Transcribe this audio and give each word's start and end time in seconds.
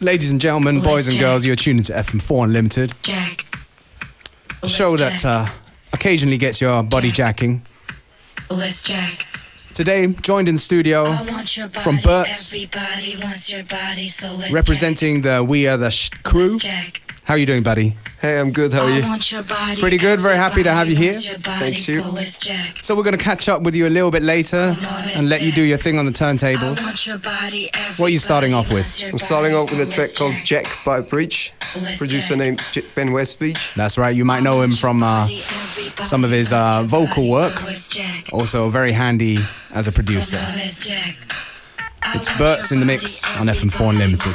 Ladies 0.00 0.30
and 0.32 0.40
gentlemen, 0.40 0.80
boys 0.80 1.08
and 1.08 1.18
girls, 1.18 1.44
you're 1.44 1.56
tuned 1.56 1.80
into 1.80 1.92
FM4 1.92 2.44
Unlimited. 2.44 2.94
Jack. 3.02 3.44
A 4.62 4.68
show 4.68 4.96
that 4.96 5.24
uh, 5.24 5.46
occasionally 5.92 6.38
gets 6.38 6.60
your 6.60 6.82
body 6.82 7.10
jacking. 7.10 7.62
Let's 8.50 8.82
Jack. 8.82 9.26
Today, 9.74 10.06
joined 10.08 10.48
in 10.48 10.56
the 10.56 10.60
studio 10.60 11.04
I 11.04 11.22
want 11.30 11.56
your 11.56 11.68
body. 11.68 11.84
from 11.84 11.96
Burt's, 12.02 12.52
Everybody 12.52 13.16
wants 13.22 13.50
your 13.52 13.62
body, 13.64 14.08
so 14.08 14.26
let's 14.38 14.52
representing 14.52 15.22
the 15.22 15.44
We 15.44 15.68
Are 15.68 15.76
the 15.76 15.90
Sh- 15.90 16.10
Jack. 16.10 16.22
crew. 16.24 16.52
Let's 16.52 16.62
Jack. 16.64 17.09
How 17.30 17.34
are 17.34 17.38
you 17.38 17.46
doing, 17.46 17.62
buddy? 17.62 17.96
Hey, 18.20 18.40
I'm 18.40 18.50
good. 18.50 18.72
How 18.72 18.80
are 18.82 18.90
I 18.90 18.96
you? 18.96 19.02
want 19.04 19.30
your 19.30 19.44
body. 19.44 19.80
Pretty 19.80 19.98
good, 19.98 20.18
very 20.18 20.34
happy 20.34 20.64
to 20.64 20.72
have 20.72 20.88
you 20.90 20.96
here. 20.96 21.12
wants 21.12 21.28
body, 21.38 21.58
Thanks, 21.60 21.88
you. 21.88 22.02
So. 22.02 22.82
So 22.82 22.96
we're 22.96 23.04
going 23.04 23.16
to 23.16 23.22
catch 23.22 23.48
up 23.48 23.62
with 23.62 23.76
you 23.76 23.86
a 23.86 23.88
little 23.88 24.10
bit 24.10 24.24
later 24.24 24.76
and 25.16 25.28
let 25.28 25.40
you 25.40 25.52
do 25.52 25.62
your 25.62 25.78
thing 25.78 25.96
on 26.00 26.06
the 26.06 26.10
turntables. 26.10 27.22
body. 27.22 27.70
What 27.98 28.08
are 28.08 28.10
you 28.10 28.18
starting 28.18 28.52
off 28.52 28.72
with? 28.72 28.84
Everybody 29.00 29.12
I'm 29.12 29.18
starting 29.24 29.54
off 29.54 29.70
with 29.70 29.88
a 29.88 29.92
track 29.92 30.08
called 30.18 30.34
Jack 30.44 30.66
by 30.84 31.02
Breach. 31.02 31.52
Producer 31.98 32.34
named 32.34 32.60
J- 32.72 32.82
Ben 32.96 33.10
Westbeach. 33.10 33.74
That's 33.74 33.96
right, 33.96 34.16
you 34.16 34.24
might 34.24 34.42
know 34.42 34.60
him 34.60 34.72
from 34.72 35.04
uh, 35.04 35.28
some 36.02 36.24
of 36.24 36.32
his 36.32 36.52
uh, 36.52 36.82
vocal 36.82 37.30
work. 37.30 37.52
so 37.52 37.64
let's 37.64 37.90
Jack. 37.90 38.32
also 38.32 38.68
very 38.70 38.90
handy 38.90 39.38
as 39.70 39.86
a 39.86 39.92
producer. 39.92 40.36
Come 40.36 40.46
on, 40.46 40.56
let's 40.56 40.84
Jack. 40.84 41.16
I 42.02 42.16
It's 42.16 42.26
want 42.28 42.38
Burt's 42.40 42.72
in 42.72 42.80
the 42.80 42.86
mix 42.86 43.24
on 43.38 43.46
FM4 43.46 43.92
everybody 43.92 43.94
Unlimited. 43.94 44.34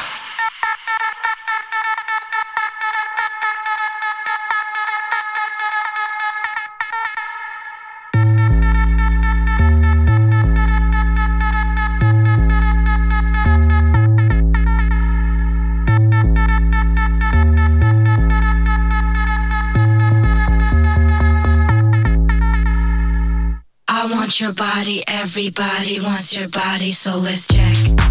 Want 24.31 24.39
your 24.39 24.53
body, 24.53 25.03
everybody 25.07 25.99
wants 25.99 26.33
your 26.33 26.47
body, 26.47 26.91
so 26.91 27.17
let's 27.17 27.49
check. 27.49 28.10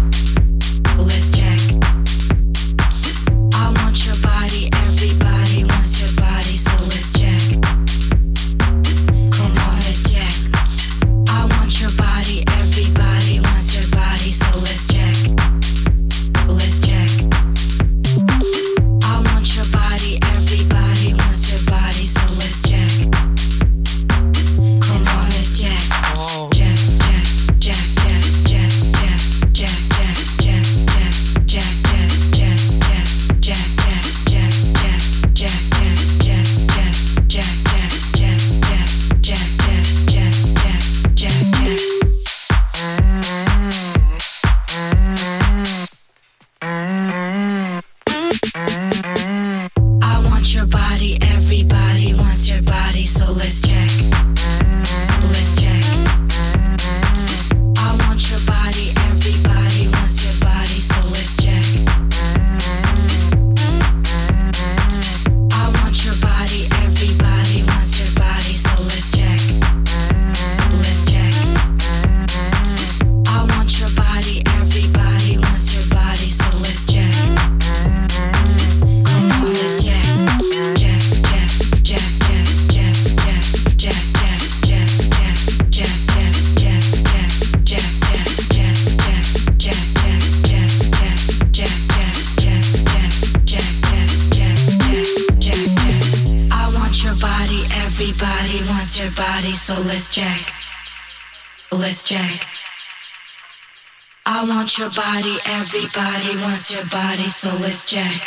Want 104.71 104.95
your 104.95 105.03
body, 105.03 105.37
everybody 105.47 106.41
wants 106.43 106.71
your 106.71 106.83
body, 106.91 107.27
so 107.27 107.49
let's 107.49 107.89
check. 107.89 108.21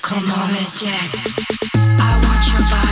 Come 0.00 0.30
on, 0.30 0.48
let's 0.50 0.84
check. 0.84 1.10
I 1.74 2.20
want 2.22 2.46
your 2.52 2.62
body, 2.70 2.89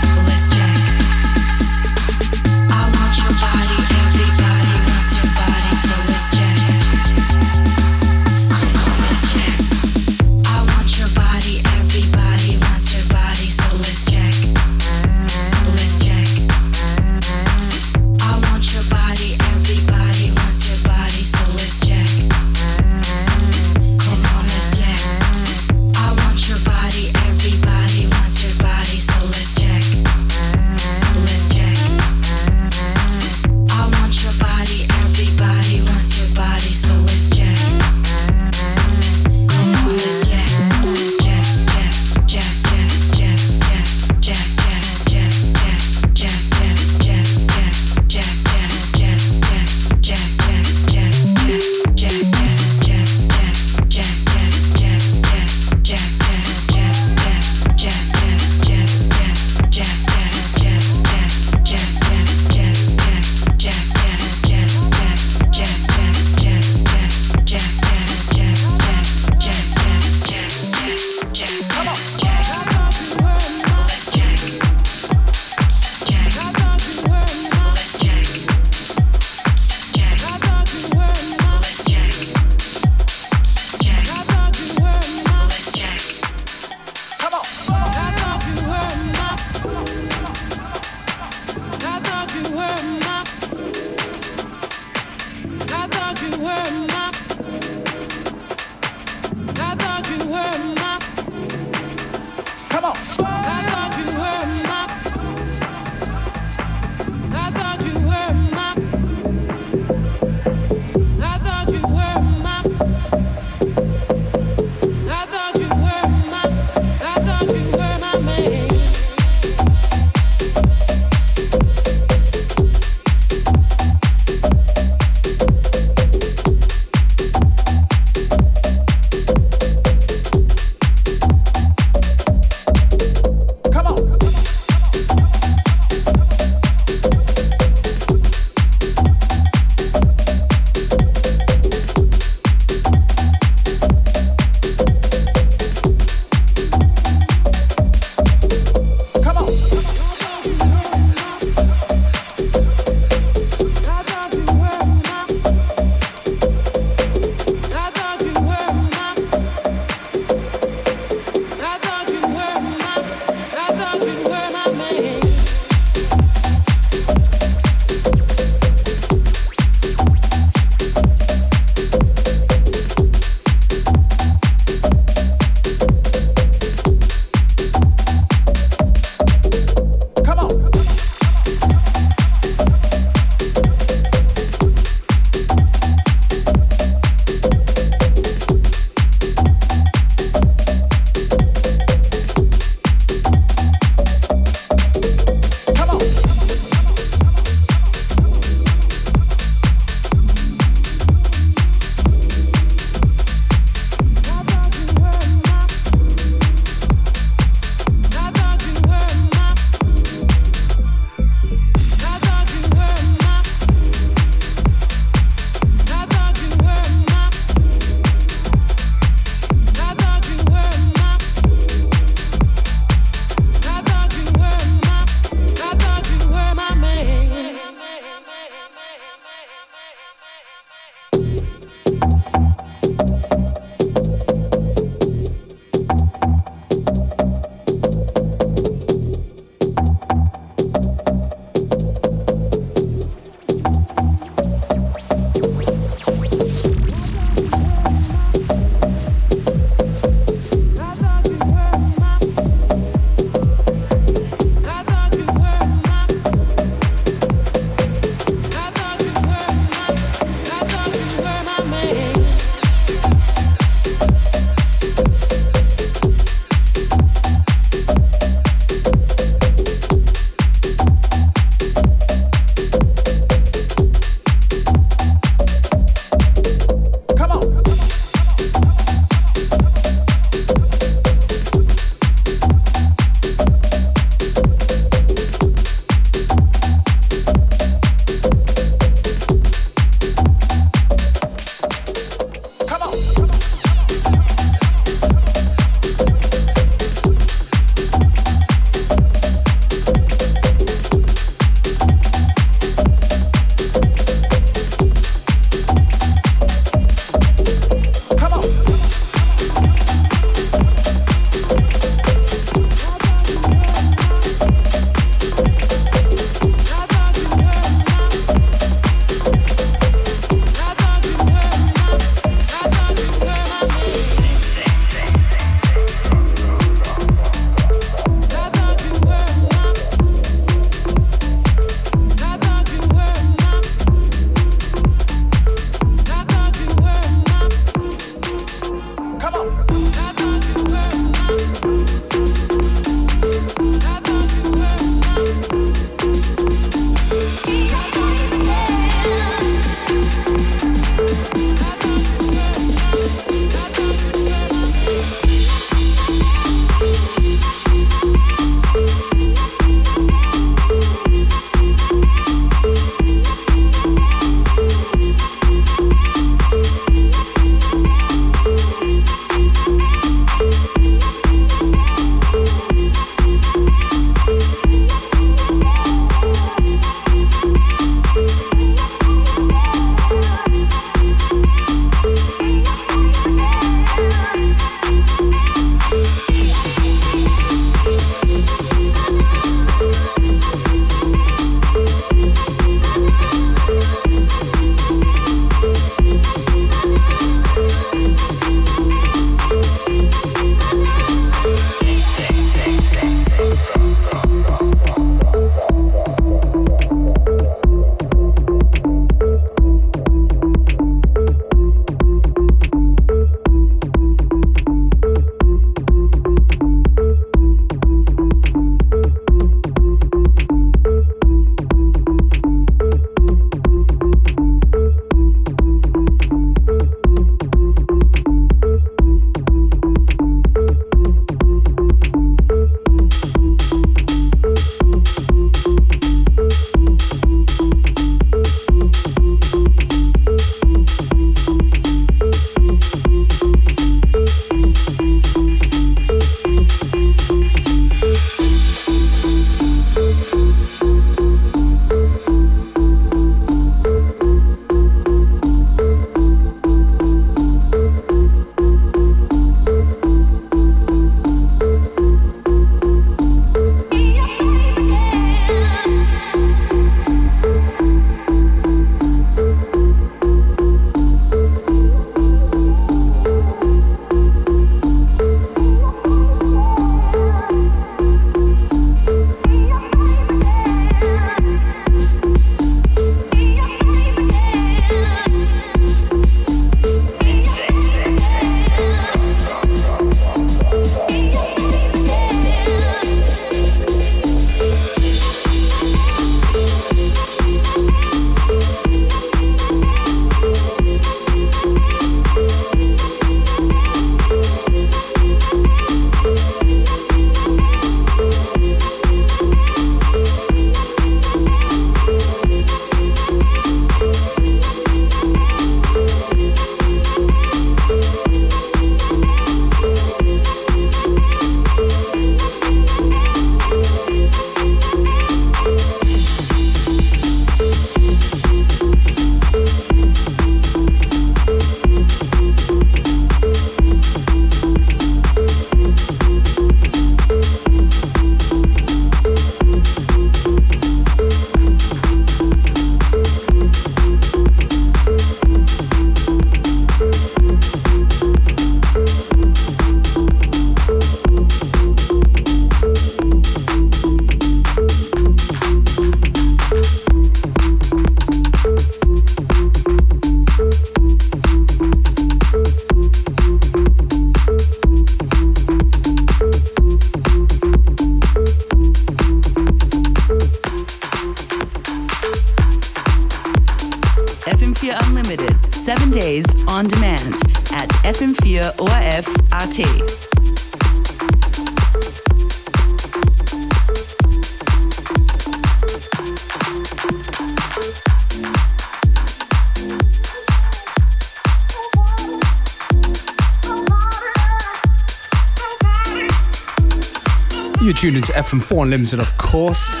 tuned 597.96 598.16
into 598.16 598.32
FM4 598.32 598.82
Unlimited, 598.84 599.20
of 599.20 599.36
course. 599.38 600.00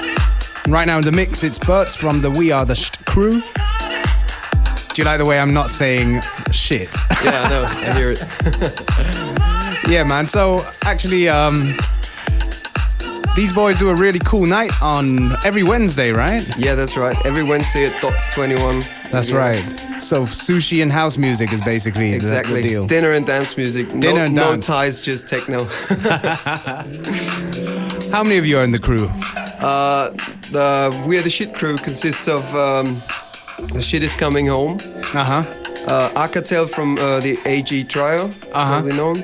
And 0.64 0.72
right 0.72 0.86
now 0.86 0.96
in 0.98 1.02
the 1.04 1.12
mix, 1.12 1.42
it's 1.44 1.58
Bertz 1.58 1.96
from 1.96 2.20
the 2.20 2.30
We 2.30 2.52
Are 2.52 2.64
the 2.64 2.74
Sh- 2.74 2.90
crew. 3.06 3.30
Do 3.30 5.02
you 5.02 5.04
like 5.04 5.18
the 5.18 5.24
way 5.26 5.38
I'm 5.38 5.52
not 5.54 5.70
saying 5.70 6.20
shit? 6.52 6.88
Yeah, 7.24 7.42
I 7.42 7.48
know. 7.50 7.64
I 7.68 7.94
hear 7.94 8.10
it. 8.12 9.88
yeah, 9.88 10.04
man. 10.04 10.26
So 10.26 10.58
actually, 10.84 11.28
um, 11.28 11.76
these 13.36 13.52
boys 13.54 13.78
do 13.78 13.90
a 13.90 13.94
really 13.94 14.18
cool 14.20 14.46
night 14.46 14.72
on 14.82 15.32
every 15.44 15.62
Wednesday, 15.62 16.10
right? 16.12 16.42
Yeah, 16.58 16.74
that's 16.74 16.96
right. 16.96 17.16
Every 17.26 17.44
Wednesday 17.44 17.84
at 17.86 18.00
Dots 18.00 18.34
21. 18.34 18.80
That's 19.12 19.28
Yeah. 19.30 19.36
right. 19.36 19.56
So 20.00 20.22
sushi 20.22 20.82
and 20.82 20.90
house 20.90 21.18
music 21.18 21.52
is 21.52 21.60
basically 21.60 22.12
Exactly. 22.14 22.62
the 22.62 22.68
deal. 22.68 22.86
Dinner 22.86 23.12
and 23.12 23.26
dance 23.26 23.56
music. 23.58 23.92
No, 23.94 24.00
Dinner 24.00 24.24
and 24.24 24.34
no 24.34 24.56
ties, 24.56 25.00
just 25.02 25.28
techno. 25.28 25.58
How 28.16 28.22
many 28.22 28.38
of 28.38 28.46
you 28.46 28.56
are 28.58 28.64
in 28.64 28.70
the 28.70 28.78
crew? 28.78 29.08
Uh, 29.60 30.08
the 30.52 31.04
We 31.06 31.18
Are 31.18 31.22
the 31.22 31.28
Shit 31.28 31.52
crew 31.52 31.76
consists 31.76 32.28
of 32.28 32.42
um, 32.54 33.02
The 33.74 33.82
Shit 33.82 34.02
is 34.02 34.14
Coming 34.14 34.46
Home, 34.46 34.78
Uh 35.12 35.24
huh. 35.24 35.42
uh, 35.86 36.24
Akatel 36.26 36.66
from 36.66 36.96
uh, 36.96 37.20
the 37.20 37.36
AG 37.44 37.84
Trio, 37.84 38.24
Uh-huh. 38.24 38.64
probably 38.72 38.96
known. 38.96 39.16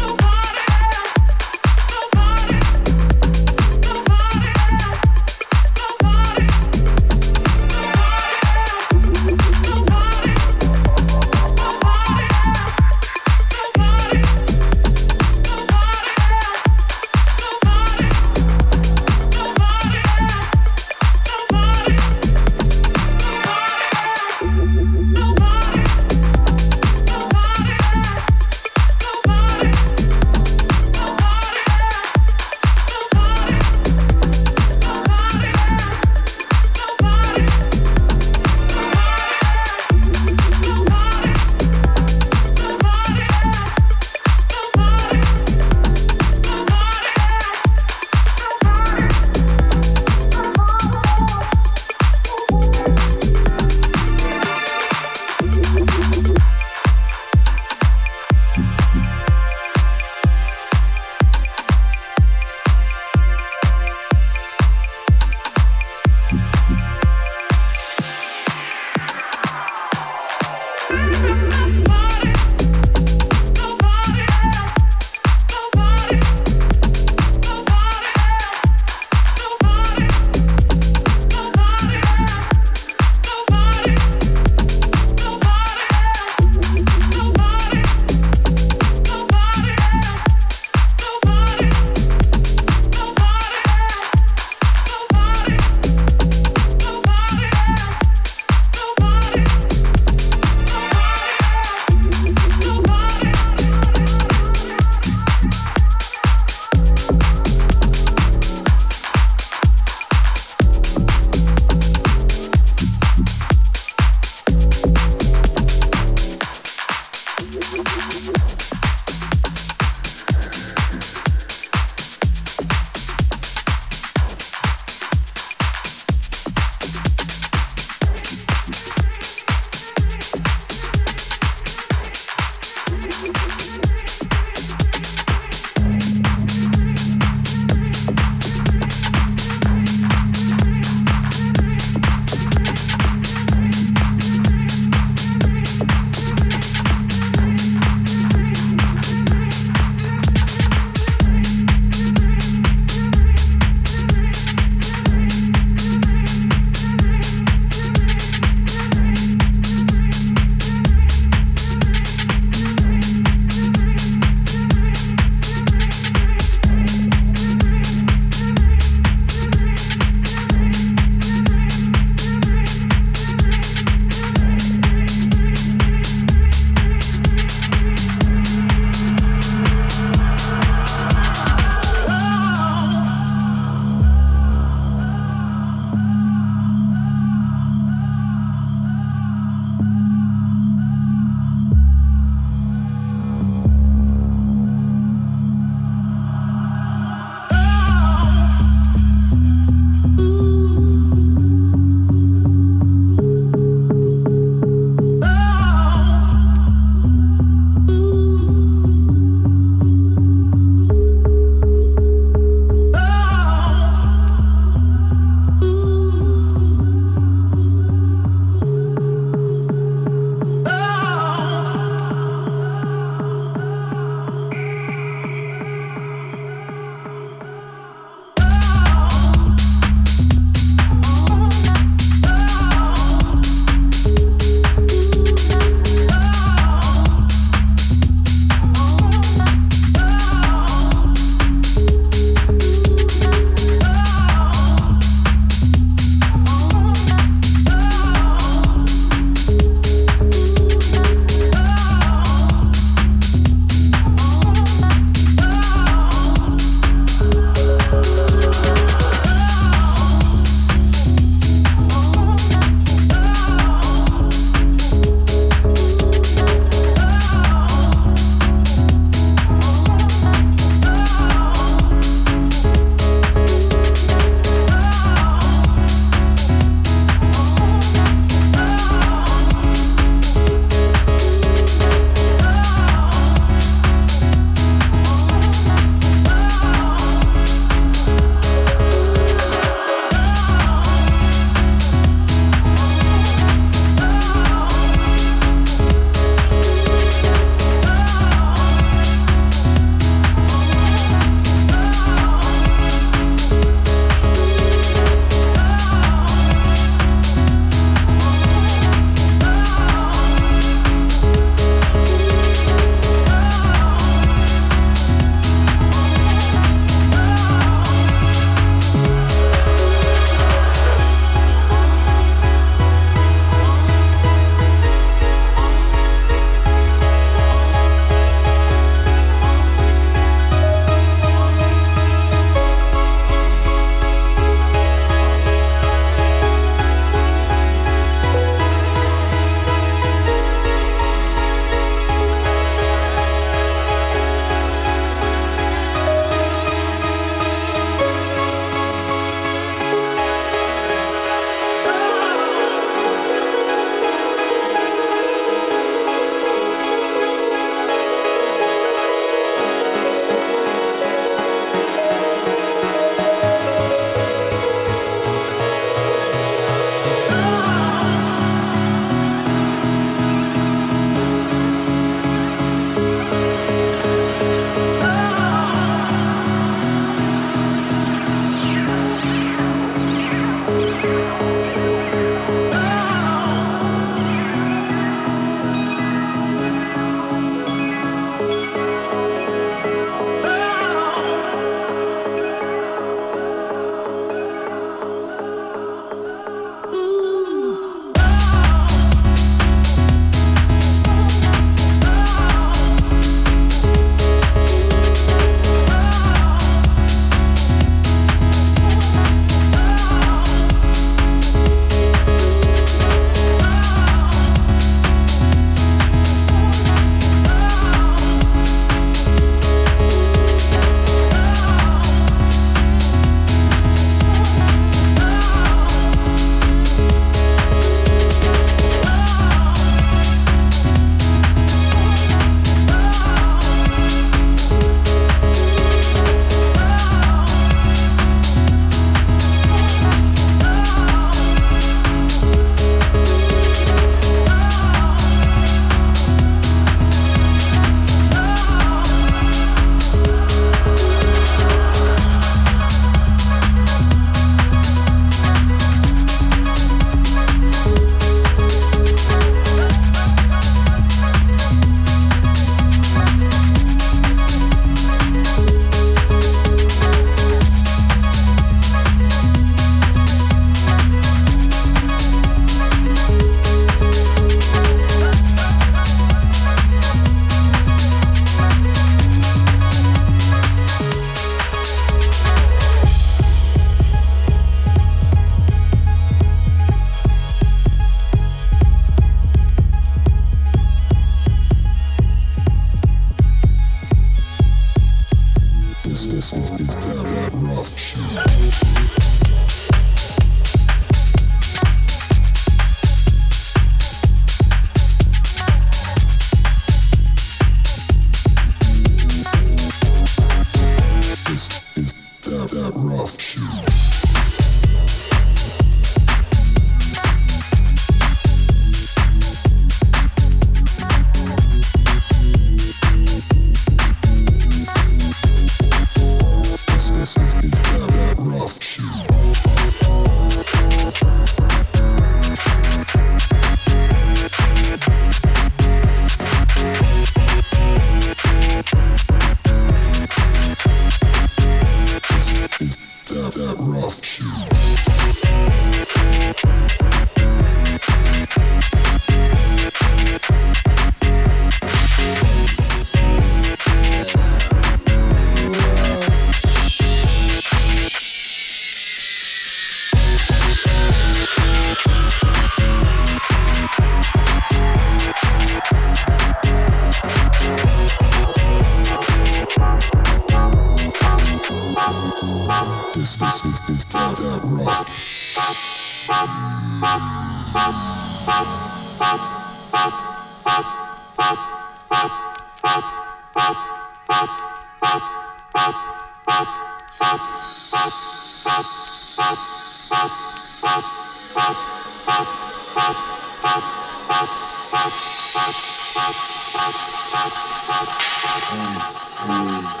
This 598.70 599.44
is 599.50 600.00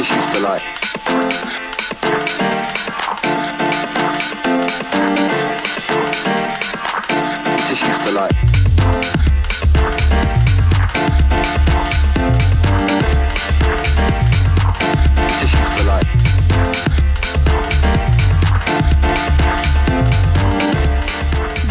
Used 0.00 0.32
to 0.32 0.40
like. 0.40 0.62
Used 7.68 8.00
to 8.00 8.12
like. 8.12 8.32
We 15.38 15.46
just 15.46 15.84
like. 15.84 16.06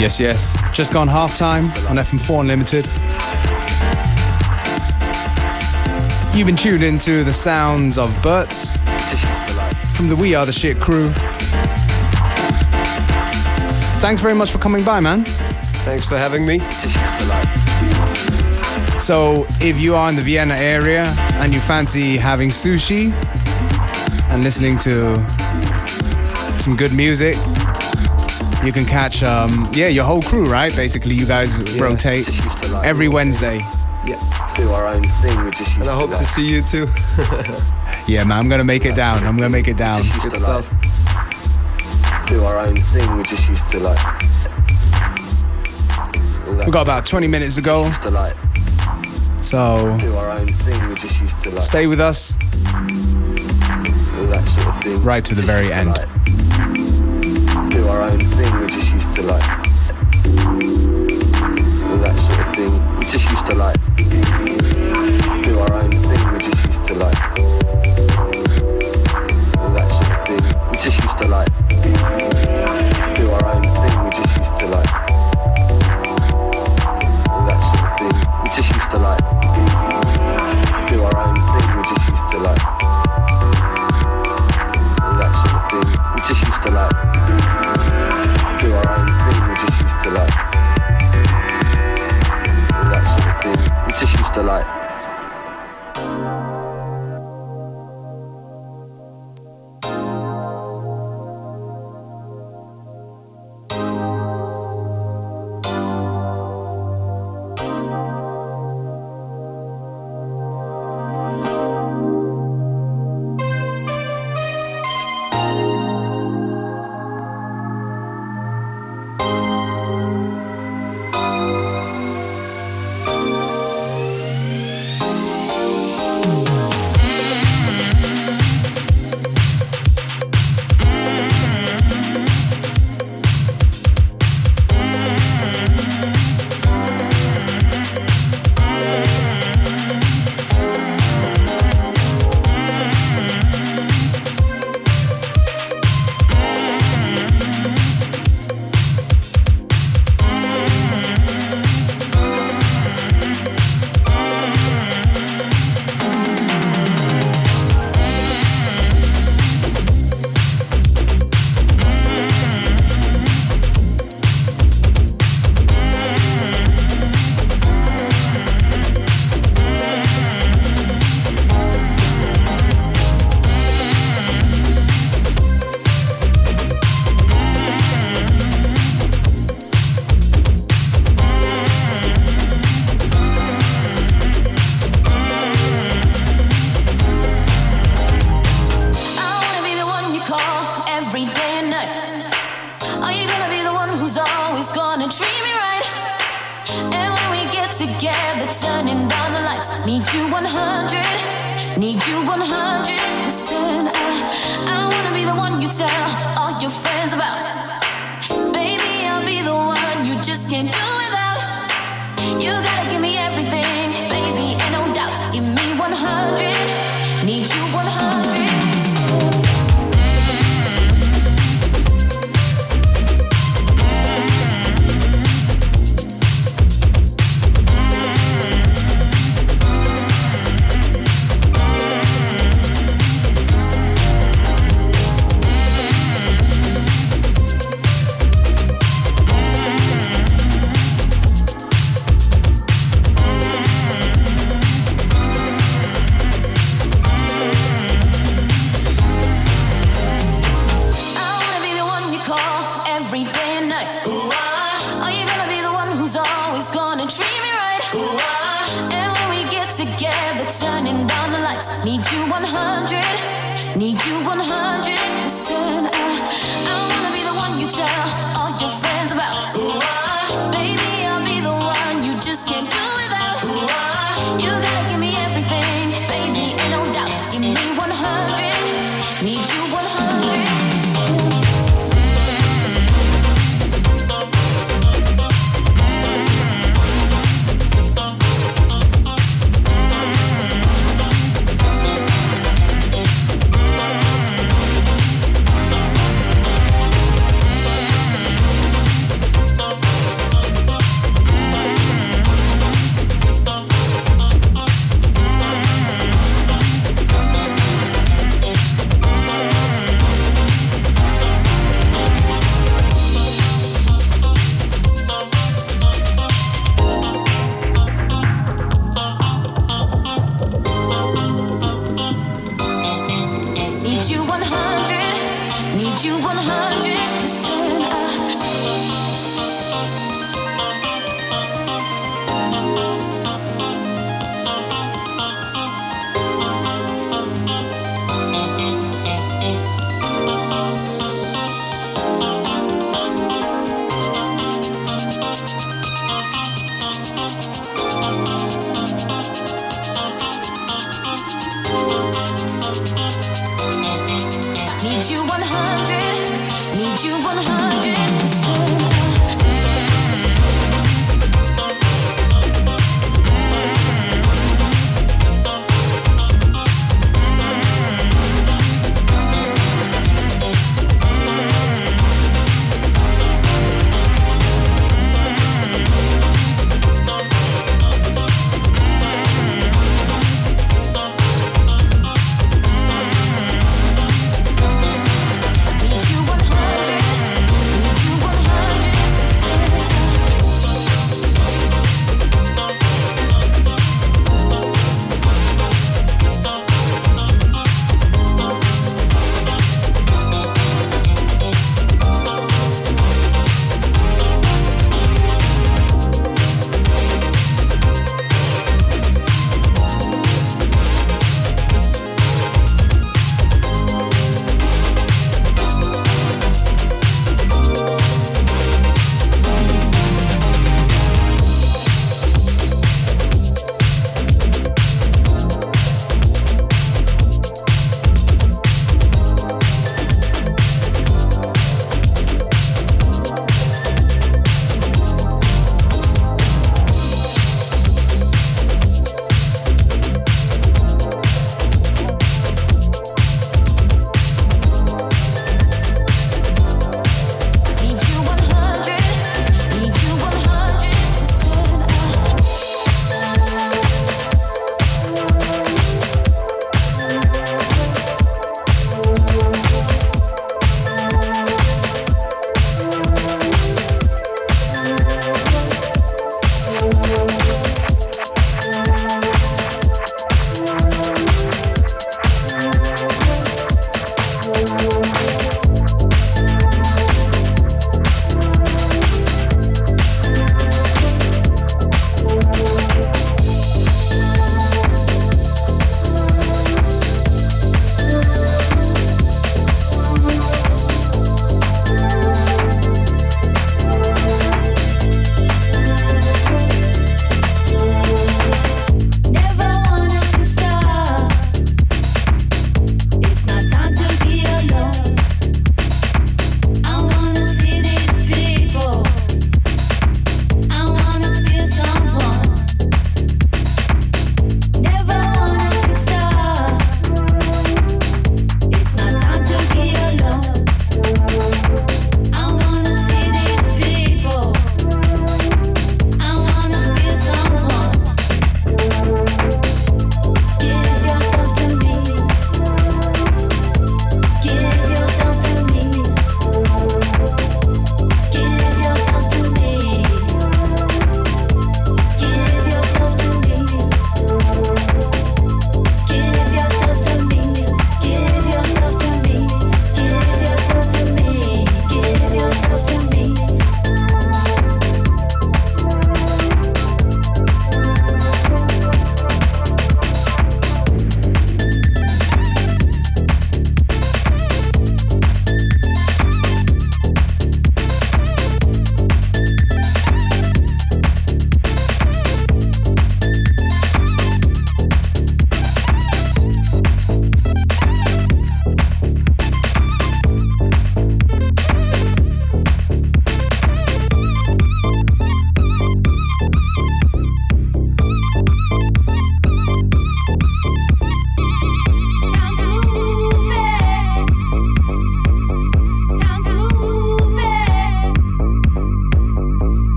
Yes, 0.00 0.18
yes. 0.18 0.58
Just 0.72 0.92
gone 0.92 1.06
half 1.06 1.36
time 1.36 1.66
on 1.86 1.96
FM4 1.96 2.40
Unlimited. 2.40 3.05
You've 6.36 6.46
been 6.46 6.54
tuned 6.56 6.82
into 6.84 7.24
the 7.24 7.32
sounds 7.32 7.96
of 7.96 8.14
Burt's 8.22 8.70
We 8.70 8.92
just 9.10 9.24
used 9.24 9.48
to 9.48 9.54
like. 9.54 9.74
from 9.96 10.06
the 10.08 10.14
We 10.14 10.34
Are 10.34 10.44
the 10.44 10.52
Shit 10.52 10.78
crew. 10.78 11.10
Thanks 14.00 14.20
very 14.20 14.34
much 14.34 14.50
for 14.50 14.58
coming 14.58 14.84
by, 14.84 15.00
man. 15.00 15.24
Thanks 15.86 16.04
for 16.04 16.18
having 16.18 16.44
me. 16.44 16.58
We 16.58 16.64
just 16.64 16.94
used 16.94 17.18
to 17.20 17.24
like. 17.24 19.00
So, 19.00 19.46
if 19.62 19.80
you 19.80 19.94
are 19.96 20.10
in 20.10 20.16
the 20.16 20.20
Vienna 20.20 20.54
area 20.56 21.06
and 21.40 21.54
you 21.54 21.60
fancy 21.60 22.18
having 22.18 22.50
sushi 22.50 23.12
and 24.30 24.44
listening 24.44 24.78
to 24.80 25.14
some 26.60 26.76
good 26.76 26.92
music, 26.92 27.36
you 28.62 28.72
can 28.72 28.84
catch, 28.84 29.22
um, 29.22 29.70
yeah, 29.72 29.88
your 29.88 30.04
whole 30.04 30.20
crew, 30.20 30.44
right? 30.50 30.74
Basically, 30.76 31.14
you 31.14 31.24
guys 31.24 31.58
rotate 31.80 32.26
to 32.26 32.68
like. 32.68 32.86
every 32.86 33.08
Wednesday. 33.08 33.60
Yeah. 34.58 34.64
do 34.64 34.72
our 34.72 34.86
own 34.86 35.04
thing. 35.04 35.44
We 35.44 35.50
just 35.50 35.60
used 35.60 35.80
And 35.80 35.90
I 35.90 35.94
hope 35.94 36.10
to, 36.10 36.16
to 36.16 36.22
like, 36.22 36.26
see 36.26 36.46
you 36.46 36.62
too. 36.62 36.88
Yeah, 38.08 38.22
man, 38.22 38.38
I'm 38.38 38.48
gonna 38.48 38.62
make 38.62 38.84
it 38.84 38.94
down. 38.94 39.26
I'm 39.26 39.36
gonna 39.36 39.48
make 39.48 39.66
it 39.66 39.76
down. 39.76 40.02
Good 40.22 40.30
to 40.30 40.36
stuff. 40.36 40.70
like 40.70 42.26
do 42.28 42.44
our 42.44 42.58
own 42.58 42.76
thing. 42.76 43.16
We 43.16 43.22
just 43.24 43.48
used 43.48 43.68
to 43.70 43.80
like. 43.80 43.98
all 46.46 46.54
We 46.54 46.70
got 46.70 46.82
about 46.82 47.04
20 47.04 47.26
minutes 47.26 47.56
to 47.56 47.62
go, 47.62 47.90
to 47.90 48.10
like 48.10 48.36
so 49.42 49.96
do 50.00 50.14
our 50.16 50.30
own 50.30 50.48
thing. 50.48 50.88
We 50.88 50.94
just 50.94 51.20
used 51.20 51.42
to 51.42 51.50
like 51.50 51.62
stay 51.62 51.86
with 51.86 52.00
us. 52.00 52.34
all 52.34 54.26
that 54.26 54.44
sort 54.46 54.66
of 54.68 54.82
thing. 54.82 55.02
Right 55.02 55.24
to 55.24 55.34
the 55.34 55.42
very 55.42 55.66
used 55.66 55.72
to, 55.72 55.78
end. 55.78 55.90
like, 55.90 56.08
do 57.70 57.88
our 57.88 58.02
own 58.02 58.20
thing. 58.20 58.60
We 58.60 58.66
just 58.68 58.92
used 58.92 59.14
to 59.16 59.22
like 59.22 59.48
all 61.82 61.98
that 61.98 62.16
sort 62.18 62.40
of 62.40 62.54
thing. 62.54 62.98
We 62.98 63.04
just 63.06 63.30
used 63.30 63.46
to 63.46 63.54
like 63.54 63.76